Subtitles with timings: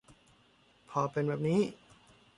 [0.89, 1.59] พอเป็นแบบนี้